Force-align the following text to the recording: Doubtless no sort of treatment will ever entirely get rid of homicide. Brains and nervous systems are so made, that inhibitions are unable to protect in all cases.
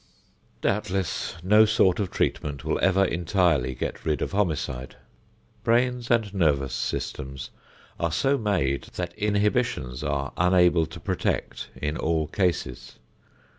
Doubtless 0.61 1.35
no 1.43 1.63
sort 1.63 1.99
of 1.99 2.09
treatment 2.09 2.65
will 2.65 2.79
ever 2.81 3.05
entirely 3.05 3.75
get 3.75 4.03
rid 4.03 4.23
of 4.23 4.31
homicide. 4.31 4.95
Brains 5.63 6.09
and 6.09 6.33
nervous 6.33 6.73
systems 6.73 7.51
are 7.99 8.11
so 8.11 8.35
made, 8.35 8.85
that 8.95 9.13
inhibitions 9.13 10.03
are 10.03 10.33
unable 10.37 10.87
to 10.87 10.99
protect 10.99 11.69
in 11.79 11.97
all 11.97 12.25
cases. 12.25 12.95